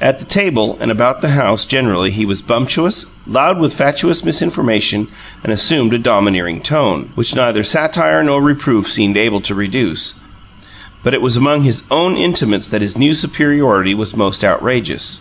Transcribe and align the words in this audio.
At 0.00 0.18
the 0.18 0.24
table 0.24 0.76
and 0.80 0.90
about 0.90 1.20
the 1.20 1.28
house 1.38 1.64
generally 1.64 2.10
he 2.10 2.26
was 2.26 2.42
bumptious, 2.42 3.06
loud 3.24 3.60
with 3.60 3.72
fatuous 3.72 4.24
misinformation, 4.24 5.06
and 5.44 5.52
assumed 5.52 5.94
a 5.94 5.98
domineering 6.00 6.60
tone, 6.60 7.12
which 7.14 7.36
neither 7.36 7.62
satire 7.62 8.24
nor 8.24 8.42
reproof 8.42 8.90
seemed 8.90 9.16
able 9.16 9.40
to 9.42 9.54
reduce: 9.54 10.14
but 11.04 11.14
it 11.14 11.22
was 11.22 11.36
among 11.36 11.62
his 11.62 11.84
own 11.88 12.16
intimates 12.16 12.66
that 12.66 12.82
his 12.82 12.98
new 12.98 13.14
superiority 13.14 13.94
was 13.94 14.16
most 14.16 14.42
outrageous. 14.44 15.20